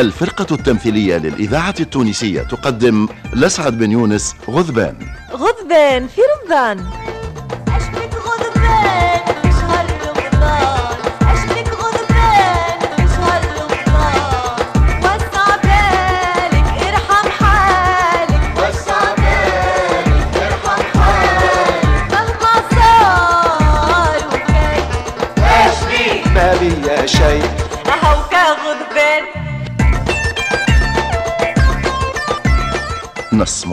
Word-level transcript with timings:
الفرقة 0.00 0.54
التمثيلية 0.54 1.16
للإذاعة 1.16 1.74
التونسية 1.80 2.42
تقدم 2.42 3.08
لسعد 3.34 3.78
بن 3.78 3.90
يونس 3.90 4.34
غذبان 4.50 4.94
غذبان 5.32 6.06
في 6.06 6.20
رمضان. 6.20 7.05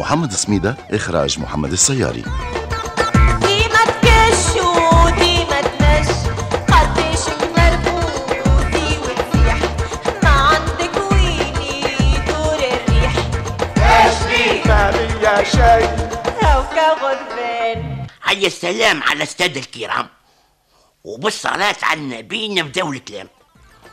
محمد 0.04 0.32
سميدة 0.34 0.78
إخراج 0.92 1.40
محمد 1.40 1.72
السياري. 1.72 2.22
ديما 3.42 3.84
تكش 4.02 4.46
وديما 4.56 5.62
تنش 5.62 6.08
قديشك 6.72 7.40
مربوطي 7.58 8.98
وتسيح 8.98 9.58
ما 10.24 10.30
عندك 10.30 11.12
ويني 11.12 12.18
دور 12.28 12.60
الريح. 12.74 13.16
ما 14.66 14.92
بيا 14.92 15.44
شيء 15.44 15.90
أهو 16.44 16.64
كغذبان 16.64 18.08
هيا 18.24 18.48
السلام 18.48 19.04
على 19.04 19.24
السادة 19.24 19.60
الكرام. 19.60 20.08
وبالصلاة 21.04 21.76
على 21.84 22.00
النبي 22.00 22.48
نبداو 22.48 22.92
الكلام. 22.92 23.28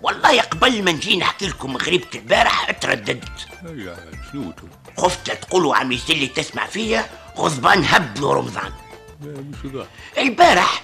والله 0.03 0.41
قبل 0.41 0.85
ما 0.85 0.93
نجي 0.93 1.17
نحكي 1.17 1.47
لكم 1.47 1.77
غريبة 1.77 2.07
البارح 2.15 2.71
ترددت 2.71 3.47
هيا 3.67 3.97
شنو؟ 4.33 4.53
خفت 4.98 5.31
تقولوا 5.31 5.77
عم 5.77 5.92
اللي 6.11 6.27
تسمع 6.27 6.67
فيا 6.67 7.11
غضبان 7.39 7.84
هبلوا 7.84 8.34
رمضان. 8.34 8.73
لا 9.20 9.41
مش 9.41 9.73
ذا. 9.73 9.87
البارح 10.19 10.83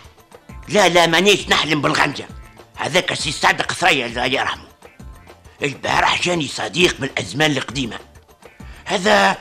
لا 0.68 0.88
لا 0.88 1.06
مانيش 1.06 1.48
نحلم 1.48 1.82
بالغنجة. 1.82 2.28
هذاك 2.76 3.12
السي 3.12 3.32
صادق 3.32 3.72
ثريا 3.72 4.06
الله 4.06 4.24
يرحمه. 4.24 4.68
البارح 5.62 6.22
جاني 6.22 6.48
صديق 6.48 7.00
من 7.00 7.08
الأزمان 7.08 7.50
القديمة. 7.50 7.98
هذا 8.84 9.36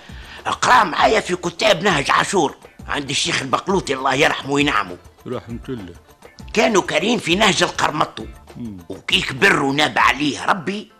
قرا 0.61 0.83
معايا 0.83 1.19
في 1.19 1.35
كتاب 1.35 1.83
نهج 1.83 2.11
عاشور 2.11 2.55
عند 2.87 3.09
الشيخ 3.09 3.41
البقلوطي 3.41 3.93
الله 3.93 4.13
يرحمه 4.13 4.51
وينعمه. 4.51 4.97
رحمة 5.27 5.59
الله. 5.69 6.04
كانوا 6.55 6.81
كارين 6.81 7.19
في 7.19 7.35
نهج 7.35 7.63
القرمطو. 7.63 8.25
وكي 8.89 9.21
كبر 9.21 9.63
وتاب 9.63 9.99
عليه 9.99 10.45
ربي 10.45 10.91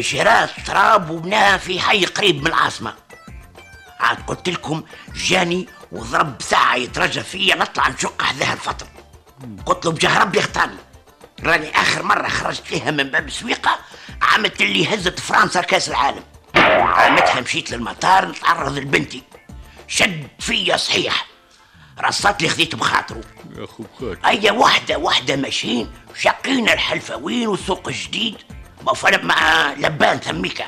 شراء 0.00 0.50
تراب 0.66 1.10
وبناها 1.10 1.56
في 1.56 1.80
حي 1.80 2.04
قريب 2.04 2.40
من 2.40 2.46
العاصمة. 2.46 2.94
عاد 4.00 4.18
قلت 4.26 4.48
لكم 4.48 4.82
جاني 5.14 5.68
وضرب 5.92 6.42
ساعة 6.42 6.76
يترجى 6.76 7.22
فيا 7.22 7.54
نطلع 7.54 7.88
نشق 7.88 8.22
حذاها 8.22 8.52
الفطر. 8.52 8.86
قلت 9.66 9.84
له 9.84 9.92
بجاه 9.92 10.18
ربي 10.18 10.40
اختارني. 10.40 10.76
راني 11.42 11.80
آخر 11.80 12.02
مرة 12.02 12.28
خرجت 12.28 12.66
فيها 12.66 12.90
من 12.90 13.04
باب 13.04 13.26
السويقة 13.26 13.78
عملت 14.22 14.60
اللي 14.60 14.94
هزت 14.94 15.20
فرنسا 15.20 15.60
كأس 15.60 15.88
العالم. 15.88 16.22
عمتها 16.56 17.40
مشيت 17.40 17.70
للمطار 17.70 18.28
نتعرض 18.28 18.78
لبنتي. 18.78 19.22
شد 19.88 20.26
فيا 20.40 20.76
صحيح. 20.76 21.31
رصت 22.00 22.42
لي 22.42 22.48
خذيت 22.48 22.74
بخاطره 22.74 23.20
يا 23.58 23.66
خو 23.66 23.82
بخاطر. 23.82 24.18
هيا 24.24 24.52
وحدة 24.52 24.98
وحدة 24.98 25.36
ماشيين 25.36 25.90
شقينا 26.14 26.72
الحلفاوين 26.72 27.48
والسوق 27.48 27.88
الجديد 27.88 28.36
وفرق 28.86 29.24
مع 29.24 29.72
لبان 29.72 30.18
ثميكة. 30.18 30.64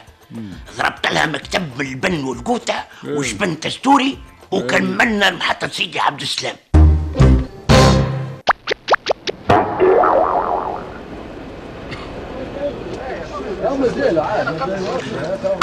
ضربت 0.79 1.07
لها 1.07 1.27
مكتب 1.27 1.79
من 1.79 1.87
البن 1.87 2.25
والقوتة 2.25 2.75
وجبن 3.05 3.61
تستوري 3.61 4.19
وكملنا 4.51 5.31
محطة 5.31 5.69
سيدي 5.69 6.01
عبد 6.01 6.21
السلام. 6.21 6.57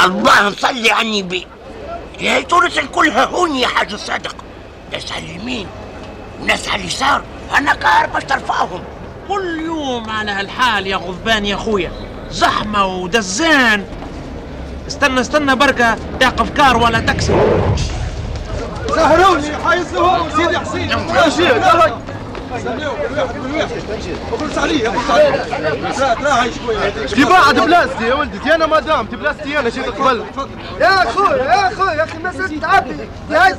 الله 0.05 0.47
نصلي 0.47 0.91
على 0.91 1.19
النبي. 1.19 1.47
يا 2.19 2.41
تونس 2.41 2.79
كلها 2.79 3.25
هون 3.25 3.55
يا 3.55 3.67
حاج 3.67 3.93
الصادق. 3.93 4.35
ناس 4.91 5.11
على 5.11 5.25
اليمين 5.25 5.67
وناس 6.41 6.67
على 6.67 6.81
اليسار. 6.81 7.21
أنا 7.57 7.73
قاهر 7.73 8.07
باش 8.07 8.23
ترفعهم. 8.23 8.83
كل 9.27 9.61
يوم 9.65 10.09
على 10.09 10.31
هالحال 10.31 10.87
يا 10.87 10.95
غضبان 10.95 11.45
يا 11.45 11.55
خويا. 11.55 11.91
زحمة 12.31 12.85
ودزان. 12.85 13.85
استنى 14.87 15.21
استنى 15.21 15.55
بركة. 15.55 15.97
تقف 16.19 16.49
كار 16.49 16.77
ولا 16.77 16.99
تاكسي. 16.99 17.33
سهروني 18.95 19.57
حيصلوا 19.65 20.29
سيدي 20.35 20.59
حسين. 20.59 20.89
يا 22.51 22.89
عليه 24.57 24.89
عليه 26.31 26.51
شوية 26.65 26.89
دي 27.15 27.25
بعد 27.25 27.59
بلاستي 27.59 28.07
يا 28.07 28.13
ولدي 28.13 28.55
أنا 28.55 28.65
مدام 28.65 29.05
دي 29.05 29.15
بلاستي 29.15 29.59
أنا 29.59 29.69
جيت 29.69 29.85
قبل 29.85 30.25
يا 30.79 31.03
اخويا 31.03 31.35
يا 31.35 31.67
اخويا 31.73 31.93
يا 31.93 32.03
أخي 32.03 32.17
الناس 32.17 32.35
تعبي 32.61 32.93
دي 33.29 33.35
هاي 33.35 33.53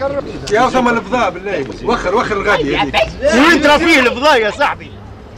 قربت 0.00 0.50
يا 0.50 0.68
ثم 0.68 0.88
الفضاء 0.88 1.30
بالله 1.30 1.66
وخر 1.84 2.14
وخر 2.14 2.36
الغادي 2.36 2.76
وين 3.34 3.62
ترى 3.62 3.78
فيه 3.78 4.00
الفضاء 4.00 4.40
يا 4.40 4.50
صاحبي؟ 4.50 4.90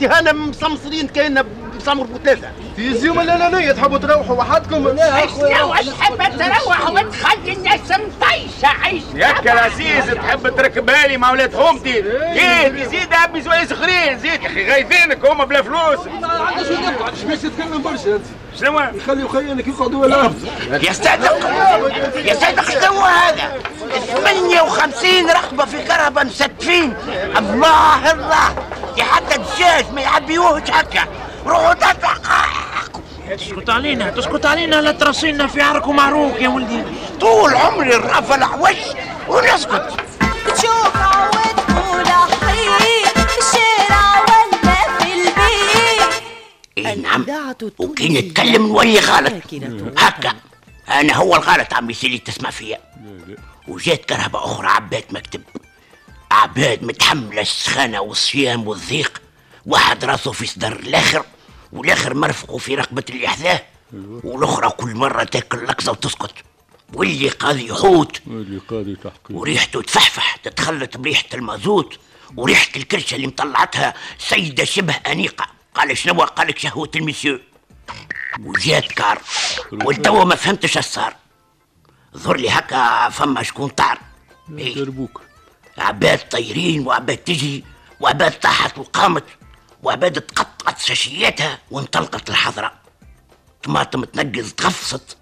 هنا 0.02 0.32
مصمصرين 0.32 1.08
كأننا 1.08 1.44
بصمر 1.82 2.04
بثلاثة 2.06 2.48
في 2.76 2.94
زيوم 2.94 3.20
الأنانية 3.20 3.72
تحبوا 3.72 3.98
تروحوا 3.98 4.36
وحدكم. 4.36 4.88
لا 4.88 5.18
يا 5.48 5.62
واش 5.62 5.86
حب 6.00 6.38
تروح 6.38 6.90
وتخلي 6.90 7.52
الناس 7.52 7.80
مطيشة؟ 7.90 8.68
عيش 8.82 9.02
ياك 9.14 9.46
العزيز 9.46 10.04
تحب 10.14 10.56
تركبها 10.56 11.06
لي 11.06 11.16
مع 11.16 11.30
ولاد 11.32 11.54
حومتي 11.56 12.02
زيد 12.34 12.88
زيد 12.88 13.12
عبي 13.12 13.40
زوايز 13.40 13.72
اخرين 13.72 14.18
زيد 14.18 14.42
يا 14.42 14.46
أخي 14.46 14.70
غايثينك 14.70 15.26
هما 15.26 15.44
بلا 15.44 15.62
فلوس. 15.62 15.98
عندك 16.22 16.66
شو 16.68 16.72
نقعد 16.74 17.14
باش 17.28 17.38
تتكلم 17.38 17.82
برشا 17.82 18.16
أنت؟ 18.16 18.24
شنو؟ 18.60 18.80
خلي 19.06 19.28
خيانك 19.28 19.66
يقعدوا 19.68 20.00
ولا 20.02 20.30
يا 20.82 20.92
صادق 20.92 21.38
يا 22.24 22.34
صادق 22.34 22.70
شنو 22.70 23.00
هذا؟ 23.00 23.52
58 24.14 25.30
رقبة 25.30 25.64
في 25.64 25.82
كرهبة 25.82 26.22
مستفين 26.22 26.94
الله 27.38 28.12
الله 28.12 28.54
يا 28.96 29.04
حتى 29.04 29.34
الدجاج 29.34 29.84
ما 29.94 30.00
يعبيوهش 30.00 30.70
هكا 30.70 30.91
تطلع 31.52 32.46
تسكت 33.36 33.70
علينا 33.70 34.10
تسكت 34.10 34.46
علينا 34.46 34.76
لا 34.80 34.92
ترصينا 34.92 35.46
في 35.46 35.62
عرك 35.62 35.86
ومعروك 35.86 36.40
يا 36.40 36.48
ولدي. 36.48 36.82
طول 37.20 37.54
عمري 37.54 37.96
الرفع 37.96 38.34
العوش 38.34 38.76
ونسكت. 39.28 39.96
تشوف 40.46 40.96
عود 40.96 41.60
ملاحين 41.70 43.04
في 43.14 43.38
الشارع 43.38 44.20
ولا 44.20 44.98
في 44.98 45.12
البيت. 45.12 46.22
اي 46.78 46.96
نعم. 46.96 47.26
وكي 47.78 48.08
نتكلم 48.08 48.66
نولي 48.66 48.98
غلط 48.98 49.32
هكا. 49.98 50.32
أنا 50.88 51.14
هو 51.14 51.36
الغلط 51.36 51.74
عمي 51.74 51.94
سيدي 51.94 52.18
تسمع 52.18 52.50
فيا. 52.50 52.80
وجات 53.68 54.04
كرهبة 54.04 54.44
أخرى 54.44 54.68
عباد 54.68 55.04
مكتب. 55.10 55.42
عباد 56.30 56.84
متحملة 56.84 57.40
السخانة 57.40 58.00
والصيام 58.00 58.68
والضيق. 58.68 59.22
واحد 59.66 60.04
راسه 60.04 60.32
في 60.32 60.46
صدر 60.46 60.72
الآخر. 60.72 61.24
والآخر 61.72 62.14
مرفقه 62.14 62.58
في 62.58 62.74
رقبة 62.74 63.04
اللي 63.10 63.28
حذاه 63.28 63.62
والأخرى 64.24 64.70
كل 64.70 64.94
مرة 64.94 65.24
تاكل 65.24 65.64
لقزة 65.64 65.92
وتسقط 65.92 66.34
واللي 66.94 67.28
قاضي 67.28 67.68
يحوت. 67.68 68.20
اللي 68.26 68.58
قاضي 68.58 68.96
تحقيق. 68.96 69.36
وريحته 69.38 69.82
تفحفح 69.82 70.36
تتخلط 70.36 70.96
بريحة 70.96 71.24
المازوت. 71.34 71.98
وريحة 72.36 72.68
الكرشة 72.76 73.14
اللي 73.14 73.26
مطلعتها 73.26 73.94
سيدة 74.18 74.64
شبه 74.64 74.94
أنيقة. 74.94 75.46
قال 75.74 75.98
شنو 75.98 76.20
قال 76.20 76.48
لك 76.48 76.58
شهوة 76.58 76.90
المسيو. 76.96 77.40
وجات 78.40 78.92
كار. 78.92 79.22
والتوا 79.72 80.24
ما 80.24 80.34
فهمتش 80.34 80.78
اش 80.78 80.84
صار. 80.84 81.16
ظهر 82.16 82.36
لي 82.36 82.48
هكا 82.50 83.08
فما 83.08 83.42
شكون 83.42 83.68
طار. 83.68 83.98
إيه. 84.58 84.86
عباد 85.78 86.18
طايرين 86.28 86.86
وعباد 86.86 87.16
تجري 87.16 87.64
وعباد 88.00 88.40
طاحت 88.40 88.78
وقامت. 88.78 89.24
وعباد 89.82 90.20
تقطعت 90.20 90.78
شاشياتها 90.78 91.58
وانطلقت 91.70 92.30
الحضرة. 92.30 92.72
طماطم 93.62 94.04
تنقز 94.04 94.52
تغفصت. 94.52 95.16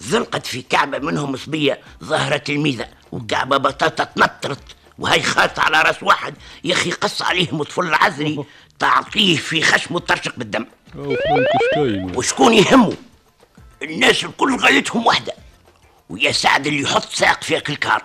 زنقت 0.00 0.46
في 0.46 0.62
كعبة 0.62 0.98
منهم 0.98 1.36
صبية 1.36 1.80
ظاهرة 2.04 2.36
تلميذة 2.36 2.88
وكعبة 3.12 3.56
بطاطا 3.56 4.04
تنطرت. 4.04 4.76
وهي 4.98 5.22
خاطة 5.22 5.62
على 5.62 5.82
رأس 5.82 6.02
واحد. 6.02 6.34
يا 6.64 6.74
أخي 6.74 6.90
قص 6.90 7.22
عليهم 7.22 7.62
طفل 7.62 7.94
عذري 7.94 8.44
تعطيه 8.78 9.36
في 9.36 9.62
خشمه 9.62 10.00
ترشق 10.00 10.36
بالدم. 10.36 10.66
وشكون 12.14 12.54
يهمه؟ 12.54 12.96
الناس 13.82 14.24
الكل 14.24 14.56
غايتهم 14.56 15.06
واحدة. 15.06 15.32
ويا 16.08 16.32
سعد 16.32 16.66
اللي 16.66 16.82
يحط 16.82 17.08
ساق 17.12 17.44
في 17.44 17.56
أكل 17.56 17.76
كار 17.76 18.02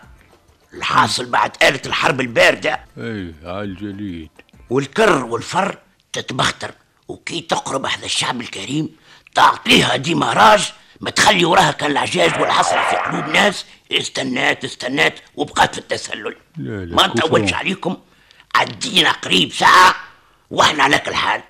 الحاصل 0.74 1.26
بعد 1.26 1.52
آلة 1.64 1.82
الحرب 1.86 2.22
الباردة. 2.22 2.86
اي 2.98 3.34
عالجليد. 3.44 4.30
والكر 4.70 5.26
والفر 5.26 5.78
تتبختر. 6.14 6.72
وكي 7.08 7.42
تقرب 7.42 7.86
هذا 7.86 8.06
الشعب 8.06 8.42
الكريم 8.42 8.96
تعطيها 9.36 9.96
ديماراج 9.96 10.74
ما 11.02 11.10
تخلي 11.10 11.46
وراها 11.46 11.72
كان 11.72 11.92
العجاج 11.92 12.42
والحسرة 12.42 12.90
في 12.90 12.96
قلوب 12.96 13.26
ناس. 13.26 13.66
استنات 13.92 14.64
استنات 14.64 15.20
وبقات 15.36 15.74
في 15.74 15.82
التسلل. 15.82 16.36
لا 16.58 16.86
لا 16.86 16.96
ما. 16.96 17.08
نطولش 17.08 17.54
عليكم. 17.54 17.98
عدينا 18.56 19.12
قريب 19.12 19.52
ساعة 19.52 19.96
وإحنا 20.52 20.84
على 20.84 20.98
كل 20.98 21.16
حال. 21.16 21.44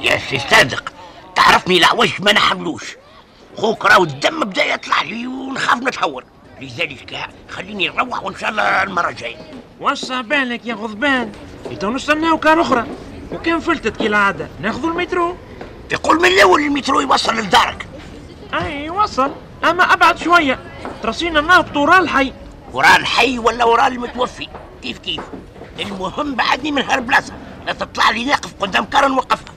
يا 0.00 0.18
سي 0.18 0.38
صادق 0.38 0.92
تعرفني 1.36 1.78
العوج 1.78 2.10
ما 2.20 2.32
نحملوش. 2.32 2.96
خوك 3.56 3.84
راهو 3.84 4.04
الدم 4.04 4.40
بدأ 4.44 4.64
يطلع 4.64 5.02
لي 5.02 5.26
ونخاف 5.26 5.78
نتهور 5.78 6.24
لذلك 6.60 7.28
خليني 7.50 7.88
نروح 7.88 8.22
وإن 8.22 8.38
شاء 8.38 8.50
الله 8.50 8.82
المرة 8.82 9.08
الجاية. 9.08 9.36
وسع 9.80 10.20
بالك 10.20 10.66
يا 10.66 10.74
غضبان. 10.74 11.32
تو 11.80 11.90
نستناو 11.90 12.38
car 12.38 12.60
أخرى. 12.60 12.86
وكان 13.32 13.60
فلتت 13.60 13.96
كي 13.96 14.06
العاده 14.06 14.48
ناخذوا 14.60 14.90
المترو؟ 14.90 15.36
تقول 15.88 16.16
من 16.16 16.28
الأول 16.28 16.60
المترو 16.60 17.00
يوصل 17.00 17.34
لدارك. 17.34 17.86
أي 18.54 18.90
وصل. 18.90 19.30
أما 19.64 19.92
أبعد 19.92 20.18
شوية. 20.18 20.58
ترسينا 21.02 21.40
نهبطوا 21.40 21.82
ورا 21.82 21.98
الحي. 21.98 22.32
وراه 22.72 22.96
الحي 22.96 23.38
ولا 23.38 23.64
وراه 23.64 23.86
المتوفي؟ 23.86 24.48
كيف 24.82 24.98
كيف؟ 24.98 25.22
المهم 25.80 26.34
بعدني 26.34 26.72
من 26.72 26.82
هالبلاصة. 26.82 27.32
لا 27.66 27.72
تطلع 27.72 28.10
لي 28.10 28.24
ناقف 28.24 28.54
قدام 28.60 28.84
كار 28.84 29.08
نوقفها 29.08 29.54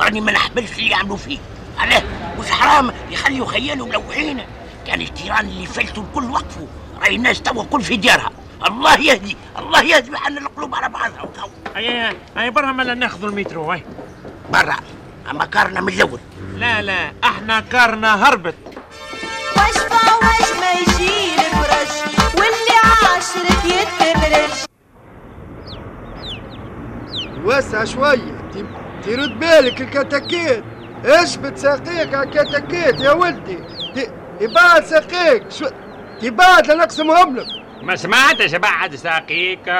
راني 0.00 0.20
ما 0.20 0.32
نحملش 0.32 0.78
اللي 0.78 0.90
يعملوا 0.90 1.16
فيه. 1.16 1.38
علاه 1.78 2.02
مش 2.38 2.50
حرام؟ 2.50 2.92
يخليوا 3.10 3.46
خيالهم 3.46 3.88
ملوحين 3.88 4.42
كان 4.86 5.00
الجيران 5.00 5.48
اللي 5.48 5.66
فلتوا 5.66 6.02
الكل 6.02 6.30
وقفوا. 6.30 6.66
راهي 7.00 7.16
الناس 7.16 7.42
توا 7.42 7.64
كل 7.64 7.82
في 7.82 7.96
ديارها. 7.96 8.30
الله 8.68 9.00
يهدي 9.00 9.36
الله 9.58 9.82
يهدي 9.82 10.10
بحال 10.10 10.38
القلوب 10.38 10.74
على 10.74 10.88
بعضها 10.88 11.22
وكو 11.22 11.48
أي 11.76 12.16
أي 12.38 12.50
برا 12.50 12.72
ملا 12.72 12.94
ناخذوا 12.94 13.28
المترو 13.30 13.72
أي. 13.72 13.82
برا 14.50 14.76
أما 15.30 15.44
كارنا 15.44 15.80
من 15.80 15.88
الأول 15.92 16.20
لا 16.56 16.82
لا 16.82 17.12
أحنا 17.24 17.60
كارنا 17.60 18.28
هربت. 18.28 18.54
واش 19.56 19.76
واش 19.76 20.60
ما 20.60 20.70
يجي 20.72 21.34
الفرش 21.34 21.94
واللي 22.34 22.78
عاشرك 22.84 23.64
يتمرش 23.64 24.64
وسع 27.44 27.84
شوية 27.84 28.50
تي- 28.52 28.64
ترد 29.02 29.38
بالك 29.40 29.80
الكتاكيت. 29.80 30.64
إيش 31.04 31.36
بتساقيك 31.36 32.14
على 32.14 32.22
الكتاكيت 32.28 33.00
يا 33.00 33.12
ولدي؟ 33.12 33.56
ت- 33.96 34.12
يبعد 34.40 34.84
ساقيك 34.84 35.50
شو؟ 35.50 35.66
يبعد 36.22 36.70
لنقسمهم 36.70 37.36
لك. 37.36 37.46
ما 37.82 37.96
سمعتش 37.96 38.54
بعد 38.54 38.94
ساقيك 38.94 39.72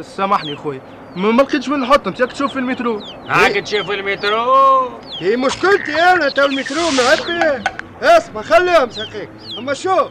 سامحني 0.00 0.56
خويا. 0.56 0.80
ما 1.16 1.30
ما 1.30 1.42
لقيتش 1.42 1.68
وين 1.68 1.80
نحطهم 1.80 2.12
تاك 2.12 2.32
تشوف 2.32 2.52
في 2.52 2.58
المترو. 2.58 3.00
هاك 3.28 3.52
تشوف 3.52 3.90
المترو. 3.90 4.90
هي 5.18 5.36
مشكلتي 5.36 6.02
أنا 6.02 6.28
تو 6.28 6.44
المترو 6.44 6.82
معبي 6.90 7.64
اسمع 8.02 8.42
خليهم 8.42 8.90
ساقيك 8.90 9.28
أما 9.58 9.74
شو 9.74 10.08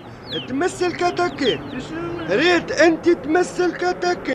تمس 0.48 0.84
الكتاكيت 0.84 1.60
ريت 2.30 2.72
أنت 2.72 3.10
تمس 3.10 3.62
الكتاكيت 3.62 4.20